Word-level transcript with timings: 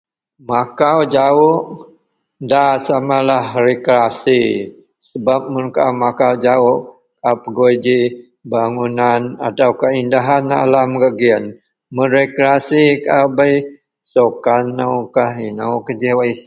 Makau 0.49 0.99
jawok 1.15 1.61
da 2.49 2.65
lah 3.29 3.45
rekreasi 3.67 4.41
sebab 5.09 5.41
mun 5.51 5.65
kaau 5.75 5.93
makau 6.01 6.33
jawok 6.45 6.79
kaau 7.23 7.37
pegui 7.43 7.75
ji 7.85 7.99
bangunan 8.53 9.21
atau 9.47 9.71
keindahan 9.81 10.45
alam 10.63 10.89
gak 11.01 11.13
giyen 11.19 11.43
bei 11.93 12.07
rekreasi 12.17 12.83
bei 13.37 13.53
sukan 14.13 14.63
ino 14.81 15.67
ji 16.01 16.09
wak 16.17 16.27
isak. 16.33 16.39